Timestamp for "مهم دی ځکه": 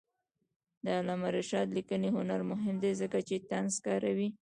2.51-3.19